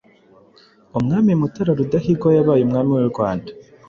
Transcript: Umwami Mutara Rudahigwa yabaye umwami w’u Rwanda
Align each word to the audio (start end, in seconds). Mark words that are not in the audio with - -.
Umwami 0.97 1.31
Mutara 1.39 1.71
Rudahigwa 1.79 2.29
yabaye 2.37 2.61
umwami 2.63 2.91
w’u 2.97 3.09
Rwanda 3.11 3.49